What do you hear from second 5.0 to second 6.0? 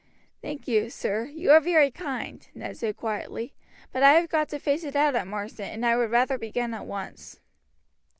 at Marsden, and I